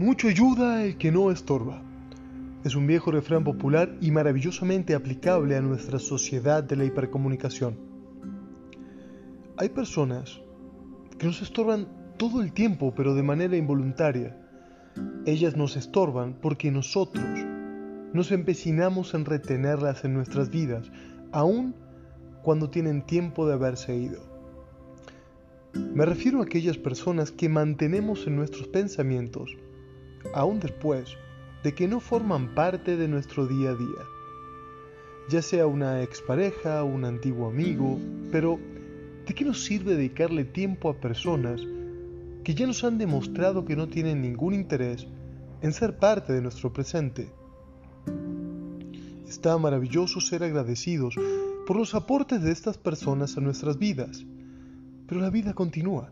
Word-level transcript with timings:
Mucho 0.00 0.28
ayuda 0.28 0.82
el 0.82 0.96
que 0.96 1.12
no 1.12 1.30
estorba. 1.30 1.82
Es 2.64 2.74
un 2.74 2.86
viejo 2.86 3.10
refrán 3.10 3.44
popular 3.44 3.98
y 4.00 4.10
maravillosamente 4.10 4.94
aplicable 4.94 5.56
a 5.56 5.60
nuestra 5.60 5.98
sociedad 5.98 6.64
de 6.64 6.74
la 6.74 6.86
hipercomunicación. 6.86 7.76
Hay 9.58 9.68
personas 9.68 10.40
que 11.18 11.26
nos 11.26 11.42
estorban 11.42 11.86
todo 12.16 12.40
el 12.40 12.54
tiempo, 12.54 12.94
pero 12.96 13.14
de 13.14 13.22
manera 13.22 13.58
involuntaria. 13.58 14.40
Ellas 15.26 15.54
nos 15.58 15.76
estorban 15.76 16.32
porque 16.32 16.70
nosotros 16.70 17.26
nos 18.14 18.32
empecinamos 18.32 19.12
en 19.12 19.26
retenerlas 19.26 20.02
en 20.06 20.14
nuestras 20.14 20.48
vidas, 20.48 20.90
aun 21.30 21.74
cuando 22.42 22.70
tienen 22.70 23.04
tiempo 23.04 23.46
de 23.46 23.52
haberse 23.52 23.94
ido. 23.94 24.22
Me 25.74 26.06
refiero 26.06 26.40
a 26.40 26.44
aquellas 26.44 26.78
personas 26.78 27.32
que 27.32 27.50
mantenemos 27.50 28.26
en 28.26 28.36
nuestros 28.36 28.66
pensamientos 28.66 29.58
aún 30.34 30.60
después 30.60 31.16
de 31.62 31.74
que 31.74 31.88
no 31.88 32.00
forman 32.00 32.54
parte 32.54 32.96
de 32.96 33.08
nuestro 33.08 33.46
día 33.46 33.70
a 33.70 33.74
día. 33.74 34.04
Ya 35.28 35.42
sea 35.42 35.66
una 35.66 36.02
expareja, 36.02 36.82
un 36.84 37.04
antiguo 37.04 37.48
amigo, 37.48 37.98
pero 38.32 38.58
¿de 39.26 39.34
qué 39.34 39.44
nos 39.44 39.64
sirve 39.64 39.94
dedicarle 39.94 40.44
tiempo 40.44 40.88
a 40.88 41.00
personas 41.00 41.60
que 42.42 42.54
ya 42.54 42.66
nos 42.66 42.82
han 42.84 42.98
demostrado 42.98 43.64
que 43.64 43.76
no 43.76 43.88
tienen 43.88 44.22
ningún 44.22 44.54
interés 44.54 45.06
en 45.60 45.72
ser 45.72 45.98
parte 45.98 46.32
de 46.32 46.40
nuestro 46.40 46.72
presente? 46.72 47.30
Está 49.28 49.56
maravilloso 49.58 50.20
ser 50.20 50.42
agradecidos 50.42 51.14
por 51.66 51.76
los 51.76 51.94
aportes 51.94 52.42
de 52.42 52.50
estas 52.50 52.78
personas 52.78 53.36
a 53.36 53.40
nuestras 53.40 53.78
vidas, 53.78 54.24
pero 55.06 55.20
la 55.20 55.30
vida 55.30 55.52
continúa 55.52 56.10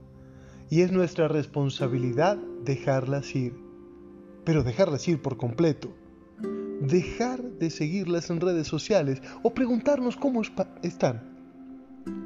y 0.71 0.83
es 0.83 0.93
nuestra 0.93 1.27
responsabilidad 1.27 2.37
dejarlas 2.65 3.35
ir 3.35 3.68
pero 4.49 4.63
dejarlas 4.63 5.07
ir 5.09 5.21
por 5.21 5.37
completo. 5.37 5.91
Dejar 6.81 7.43
de 7.43 7.69
seguirlas 7.69 8.31
en 8.31 8.41
redes 8.41 8.67
sociales 8.67 9.21
o 9.43 9.53
preguntarnos 9.53 10.17
cómo 10.17 10.41
están. 10.83 11.21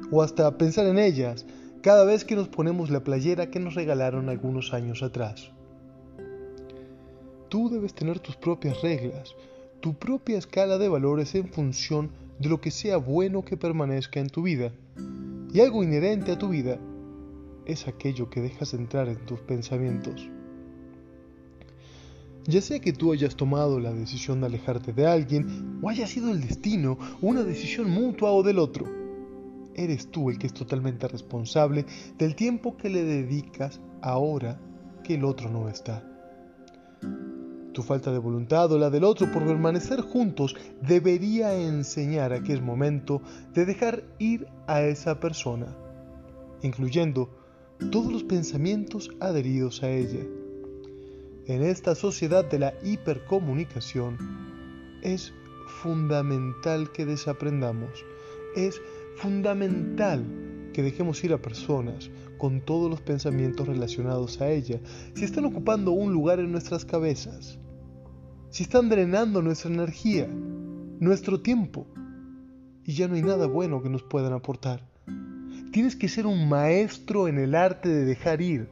O 0.09 0.23
hasta 0.23 0.57
pensar 0.57 0.85
en 0.85 0.99
ellas 0.99 1.45
cada 1.81 2.05
vez 2.05 2.23
que 2.23 2.37
nos 2.37 2.47
ponemos 2.47 2.89
la 2.89 3.03
playera 3.03 3.51
que 3.51 3.59
nos 3.59 3.75
regalaron 3.75 4.29
algunos 4.29 4.73
años 4.73 5.03
atrás. 5.03 5.51
Tú 7.49 7.69
debes 7.69 7.93
tener 7.93 8.19
tus 8.19 8.37
propias 8.37 8.81
reglas, 8.81 9.35
tu 9.81 9.93
propia 9.93 10.37
escala 10.37 10.77
de 10.77 10.87
valores 10.87 11.35
en 11.35 11.49
función 11.49 12.09
de 12.39 12.47
lo 12.47 12.61
que 12.61 12.71
sea 12.71 12.95
bueno 12.95 13.43
que 13.43 13.57
permanezca 13.57 14.21
en 14.21 14.29
tu 14.29 14.43
vida. 14.43 14.71
Y 15.53 15.59
algo 15.59 15.83
inherente 15.83 16.31
a 16.31 16.37
tu 16.37 16.47
vida 16.47 16.79
es 17.65 17.85
aquello 17.89 18.29
que 18.29 18.39
dejas 18.39 18.73
entrar 18.73 19.09
en 19.09 19.25
tus 19.25 19.41
pensamientos. 19.41 20.29
Ya 22.45 22.61
sea 22.61 22.79
que 22.79 22.93
tú 22.93 23.13
hayas 23.13 23.35
tomado 23.35 23.79
la 23.79 23.93
decisión 23.93 24.41
de 24.41 24.47
alejarte 24.47 24.91
de 24.91 25.07
alguien, 25.07 25.79
o 25.81 25.89
haya 25.89 26.07
sido 26.07 26.31
el 26.31 26.41
destino, 26.41 26.97
una 27.21 27.43
decisión 27.43 27.89
mutua 27.89 28.31
o 28.31 28.43
del 28.43 28.59
otro, 28.59 28.85
eres 29.75 30.11
tú 30.11 30.29
el 30.29 30.37
que 30.37 30.47
es 30.47 30.53
totalmente 30.53 31.07
responsable 31.07 31.85
del 32.17 32.35
tiempo 32.35 32.77
que 32.77 32.89
le 32.89 33.03
dedicas 33.03 33.79
ahora 34.01 34.59
que 35.03 35.15
el 35.15 35.25
otro 35.25 35.49
no 35.49 35.69
está. 35.69 36.03
Tu 37.73 37.81
falta 37.81 38.11
de 38.11 38.19
voluntad 38.19 38.71
o 38.71 38.77
la 38.77 38.89
del 38.89 39.03
otro 39.03 39.31
por 39.31 39.45
permanecer 39.45 40.01
juntos 40.01 40.55
debería 40.81 41.55
enseñar 41.55 42.31
a 42.31 42.43
que 42.43 42.53
es 42.53 42.61
momento 42.61 43.21
de 43.53 43.65
dejar 43.65 44.03
ir 44.19 44.47
a 44.67 44.83
esa 44.83 45.19
persona, 45.19 45.75
incluyendo 46.61 47.29
todos 47.91 48.11
los 48.11 48.23
pensamientos 48.23 49.09
adheridos 49.19 49.81
a 49.81 49.89
ella. 49.89 50.23
En 51.45 51.61
esta 51.61 51.93
sociedad 51.93 52.49
de 52.49 52.57
la 52.57 52.73
hipercomunicación 52.83 54.17
es 55.01 55.33
fundamental 55.81 56.89
que 56.93 57.05
desaprendamos, 57.05 58.05
es 58.55 58.79
fundamental 59.17 60.23
que 60.71 60.81
dejemos 60.81 61.21
ir 61.25 61.33
a 61.33 61.41
personas 61.41 62.09
con 62.37 62.61
todos 62.61 62.89
los 62.89 63.01
pensamientos 63.01 63.67
relacionados 63.67 64.39
a 64.39 64.51
ella, 64.51 64.79
si 65.15 65.25
están 65.25 65.43
ocupando 65.43 65.91
un 65.91 66.13
lugar 66.13 66.39
en 66.39 66.49
nuestras 66.49 66.85
cabezas, 66.85 67.59
si 68.49 68.63
están 68.63 68.87
drenando 68.87 69.41
nuestra 69.41 69.69
energía, 69.69 70.29
nuestro 71.01 71.41
tiempo, 71.41 71.85
y 72.85 72.93
ya 72.93 73.09
no 73.09 73.15
hay 73.15 73.21
nada 73.21 73.47
bueno 73.47 73.83
que 73.83 73.89
nos 73.89 74.03
puedan 74.03 74.31
aportar. 74.31 74.87
Tienes 75.73 75.97
que 75.97 76.07
ser 76.07 76.25
un 76.25 76.47
maestro 76.47 77.27
en 77.27 77.37
el 77.37 77.53
arte 77.53 77.89
de 77.89 78.05
dejar 78.05 78.41
ir, 78.41 78.69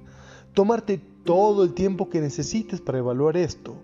tomarte 0.54 1.11
todo 1.24 1.64
el 1.64 1.74
tiempo 1.74 2.10
que 2.10 2.22
necesites 2.22 2.82
para 2.82 3.00
evaluar 3.00 3.38
esto, 3.38 3.76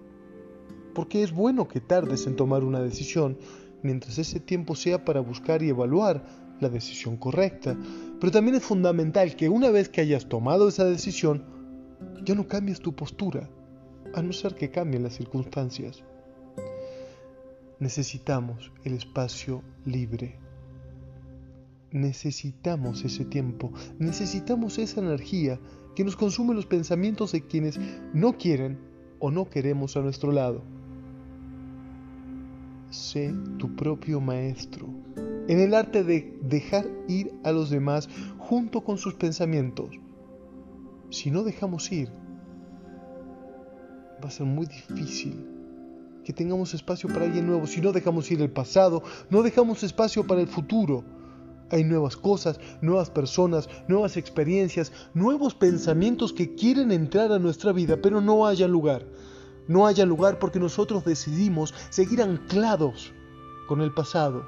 porque 0.94 1.24
es 1.24 1.32
bueno 1.32 1.68
que 1.68 1.80
tardes 1.80 2.26
en 2.28 2.36
tomar 2.36 2.64
una 2.64 2.80
decisión 2.80 3.38
mientras 3.84 4.18
ese 4.18 4.40
tiempo 4.40 4.76
sea 4.76 5.06
para 5.06 5.20
buscar 5.20 5.62
y 5.62 5.70
evaluar 5.70 6.26
la 6.60 6.70
decisión 6.70 7.18
correcta, 7.18 7.78
pero 8.20 8.32
también 8.32 8.56
es 8.56 8.64
fundamental 8.64 9.36
que 9.36 9.50
una 9.50 9.70
vez 9.70 9.90
que 9.90 10.02
hayas 10.02 10.28
tomado 10.28 10.68
esa 10.68 10.86
decisión, 10.86 11.46
ya 12.24 12.34
no 12.36 12.48
cambies 12.48 12.80
tu 12.80 12.96
postura, 12.96 13.50
a 14.14 14.22
no 14.22 14.34
ser 14.34 14.56
que 14.56 14.72
cambien 14.72 15.04
las 15.04 15.16
circunstancias. 15.16 16.04
Necesitamos 17.80 18.72
el 18.84 18.94
espacio 18.94 19.62
libre. 19.86 20.40
Necesitamos 21.92 23.06
ese 23.06 23.24
tiempo, 23.24 23.72
necesitamos 24.00 24.78
esa 24.78 25.00
energía 25.00 25.60
que 25.98 26.04
nos 26.04 26.16
consume 26.16 26.54
los 26.54 26.68
pensamientos 26.68 27.32
de 27.32 27.42
quienes 27.42 27.80
no 28.14 28.38
quieren 28.38 28.78
o 29.18 29.32
no 29.32 29.50
queremos 29.50 29.98
a 29.98 30.02
nuestro 30.02 30.32
lado. 30.32 30.62
Sé 32.92 33.34
tu 33.58 33.76
propio 33.76 34.22
maestro 34.22 34.86
en 35.48 35.60
el 35.60 35.74
arte 35.74 36.04
de 36.04 36.38
dejar 36.44 36.86
ir 37.08 37.34
a 37.44 37.52
los 37.52 37.72
demás 37.72 38.10
junto 38.38 38.84
con 38.84 39.00
sus 39.00 39.16
pensamientos. 39.16 39.90
Si 41.10 41.32
no 41.32 41.42
dejamos 41.42 41.92
ir, 41.92 42.12
va 44.24 44.28
a 44.28 44.30
ser 44.30 44.46
muy 44.46 44.68
difícil 44.68 45.48
que 46.24 46.32
tengamos 46.32 46.76
espacio 46.76 47.10
para 47.10 47.26
alguien 47.26 47.48
nuevo. 47.48 47.66
Si 47.66 47.82
no 47.82 47.92
dejamos 47.92 48.30
ir 48.30 48.40
el 48.44 48.52
pasado, 48.52 49.02
no 49.32 49.42
dejamos 49.42 49.82
espacio 49.82 50.28
para 50.28 50.42
el 50.42 50.48
futuro. 50.48 51.17
Hay 51.70 51.84
nuevas 51.84 52.16
cosas, 52.16 52.60
nuevas 52.82 53.10
personas, 53.10 53.70
nuevas 53.88 54.16
experiencias, 54.18 54.92
nuevos 55.14 55.54
pensamientos 55.54 56.32
que 56.32 56.56
quieren 56.56 56.92
entrar 56.92 57.32
a 57.32 57.40
nuestra 57.40 57.74
vida, 57.74 57.98
pero 58.02 58.22
no 58.22 58.48
haya 58.48 58.68
lugar. 58.68 59.06
No 59.68 59.86
haya 59.86 60.06
lugar 60.06 60.40
porque 60.40 60.60
nosotros 60.60 61.04
decidimos 61.04 61.74
seguir 61.90 62.22
anclados 62.22 63.12
con 63.68 63.82
el 63.82 63.94
pasado. 63.94 64.46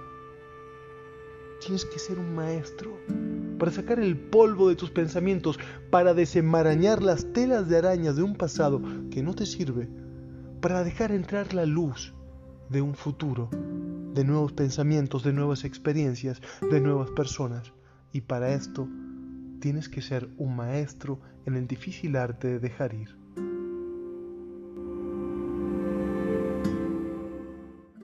Tienes 1.59 1.83
que 1.83 1.99
ser 1.99 2.17
un 2.19 2.35
maestro 2.35 2.97
para 3.57 3.71
sacar 3.71 3.99
el 3.99 4.17
polvo 4.17 4.69
de 4.69 4.77
tus 4.77 4.89
pensamientos, 4.89 5.59
para 5.89 6.13
desenmarañar 6.13 7.03
las 7.03 7.33
telas 7.33 7.67
de 7.67 7.77
arañas 7.77 8.15
de 8.15 8.23
un 8.23 8.35
pasado 8.35 8.81
que 9.11 9.21
no 9.21 9.35
te 9.35 9.45
sirve, 9.45 9.89
para 10.61 10.85
dejar 10.85 11.11
entrar 11.11 11.53
la 11.53 11.65
luz 11.65 12.13
de 12.69 12.81
un 12.81 12.95
futuro 12.95 13.49
de 14.13 14.23
nuevos 14.23 14.53
pensamientos, 14.53 15.23
de 15.23 15.33
nuevas 15.33 15.63
experiencias, 15.65 16.41
de 16.69 16.81
nuevas 16.81 17.09
personas. 17.11 17.73
Y 18.11 18.21
para 18.21 18.53
esto 18.53 18.87
tienes 19.59 19.89
que 19.89 20.01
ser 20.01 20.29
un 20.37 20.55
maestro 20.55 21.19
en 21.45 21.55
el 21.55 21.67
difícil 21.67 22.15
arte 22.15 22.47
de 22.47 22.59
dejar 22.59 22.93
ir. 22.93 23.18